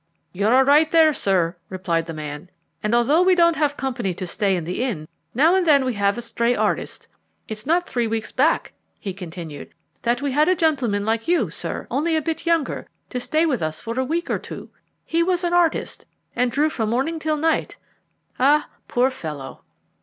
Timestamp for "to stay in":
4.15-4.63